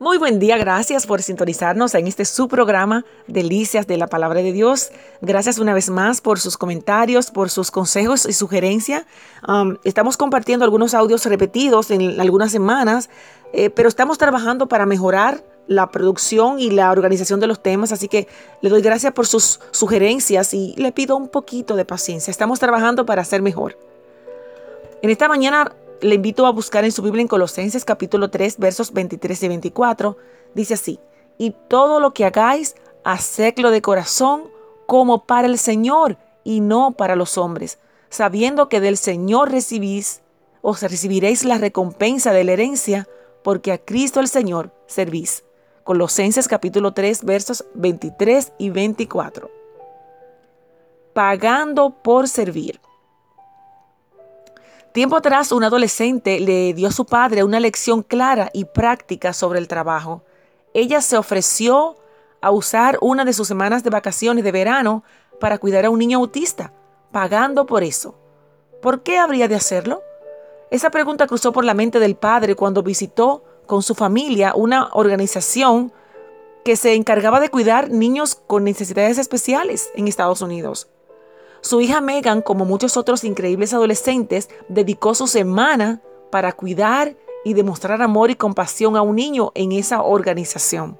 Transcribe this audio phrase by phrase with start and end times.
[0.00, 4.52] Muy buen día, gracias por sintonizarnos en este su programa Delicias de la Palabra de
[4.52, 4.92] Dios.
[5.22, 9.06] Gracias una vez más por sus comentarios, por sus consejos y sugerencias.
[9.48, 13.10] Um, estamos compartiendo algunos audios repetidos en algunas semanas,
[13.52, 18.06] eh, pero estamos trabajando para mejorar la producción y la organización de los temas, así
[18.06, 18.28] que
[18.60, 22.30] le doy gracias por sus sugerencias y le pido un poquito de paciencia.
[22.30, 23.76] Estamos trabajando para hacer mejor.
[25.02, 28.92] En esta mañana le invito a buscar en su Biblia en Colosenses capítulo 3 versos
[28.92, 30.16] 23 y 24.
[30.54, 31.00] Dice así,
[31.38, 34.44] y todo lo que hagáis, hacedlo de corazón
[34.86, 37.78] como para el Señor y no para los hombres,
[38.10, 40.22] sabiendo que del Señor recibís,
[40.62, 43.08] os recibiréis la recompensa de la herencia,
[43.42, 45.44] porque a Cristo el Señor servís.
[45.84, 49.50] Colosenses capítulo 3 versos 23 y 24.
[51.12, 52.80] Pagando por servir.
[54.98, 59.60] Tiempo atrás, un adolescente le dio a su padre una lección clara y práctica sobre
[59.60, 60.24] el trabajo.
[60.74, 61.94] Ella se ofreció
[62.40, 65.04] a usar una de sus semanas de vacaciones de verano
[65.38, 66.72] para cuidar a un niño autista,
[67.12, 68.16] pagando por eso.
[68.82, 70.02] ¿Por qué habría de hacerlo?
[70.72, 75.92] Esa pregunta cruzó por la mente del padre cuando visitó con su familia una organización
[76.64, 80.88] que se encargaba de cuidar niños con necesidades especiales en Estados Unidos.
[81.60, 88.02] Su hija Megan, como muchos otros increíbles adolescentes, dedicó su semana para cuidar y demostrar
[88.02, 90.98] amor y compasión a un niño en esa organización.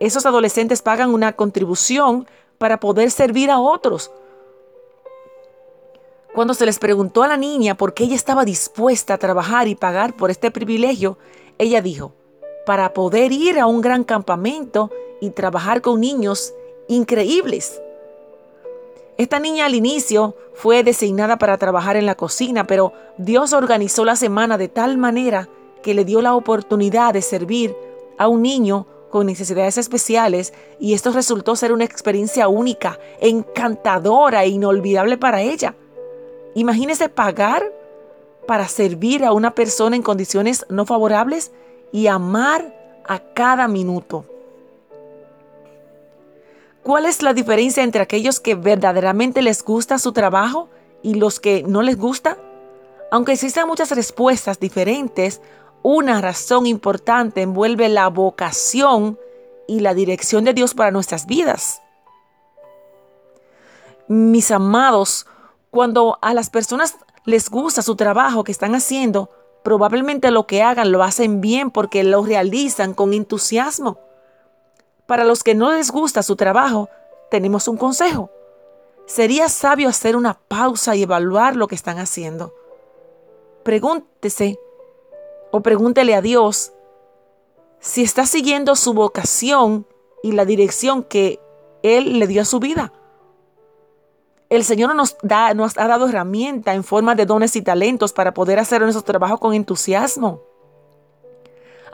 [0.00, 2.26] Esos adolescentes pagan una contribución
[2.58, 4.10] para poder servir a otros.
[6.34, 9.74] Cuando se les preguntó a la niña por qué ella estaba dispuesta a trabajar y
[9.74, 11.18] pagar por este privilegio,
[11.56, 12.12] ella dijo,
[12.66, 16.52] para poder ir a un gran campamento y trabajar con niños
[16.88, 17.80] increíbles.
[19.18, 24.14] Esta niña al inicio fue designada para trabajar en la cocina, pero Dios organizó la
[24.14, 25.48] semana de tal manera
[25.82, 27.74] que le dio la oportunidad de servir
[28.18, 34.48] a un niño con necesidades especiales y esto resultó ser una experiencia única, encantadora e
[34.48, 35.74] inolvidable para ella.
[36.54, 37.72] Imagínese pagar
[38.46, 41.52] para servir a una persona en condiciones no favorables
[41.90, 44.26] y amar a cada minuto.
[46.86, 50.68] ¿Cuál es la diferencia entre aquellos que verdaderamente les gusta su trabajo
[51.02, 52.38] y los que no les gusta?
[53.10, 55.40] Aunque existen muchas respuestas diferentes,
[55.82, 59.18] una razón importante envuelve la vocación
[59.66, 61.82] y la dirección de Dios para nuestras vidas.
[64.06, 65.26] Mis amados,
[65.72, 69.28] cuando a las personas les gusta su trabajo que están haciendo,
[69.64, 74.05] probablemente lo que hagan lo hacen bien porque lo realizan con entusiasmo.
[75.06, 76.88] Para los que no les gusta su trabajo,
[77.30, 78.30] tenemos un consejo.
[79.06, 82.52] Sería sabio hacer una pausa y evaluar lo que están haciendo.
[83.62, 84.58] Pregúntese
[85.52, 86.72] o pregúntele a Dios
[87.78, 89.86] si está siguiendo su vocación
[90.22, 91.40] y la dirección que
[91.82, 92.92] Él le dio a su vida.
[94.48, 98.80] El Señor nos, ha dado herramientas en forma de dones y talentos para poder hacer
[98.82, 100.42] nuestro trabajo con entusiasmo.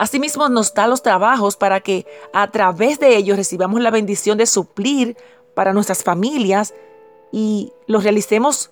[0.00, 4.46] Asimismo nos da los trabajos para que a través de ellos recibamos la bendición de
[4.46, 5.14] suplir
[5.52, 6.72] para nuestras familias
[7.32, 8.70] y los realicemos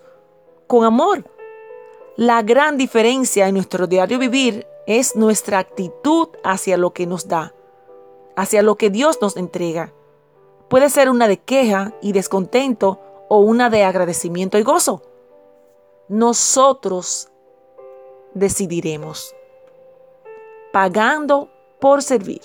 [0.65, 1.25] con amor.
[2.15, 7.53] La gran diferencia en nuestro diario vivir es nuestra actitud hacia lo que nos da,
[8.35, 9.93] hacia lo que Dios nos entrega.
[10.67, 15.03] Puede ser una de queja y descontento o una de agradecimiento y gozo.
[16.07, 17.29] Nosotros
[18.33, 19.35] decidiremos
[20.71, 21.49] pagando
[21.79, 22.41] por servir.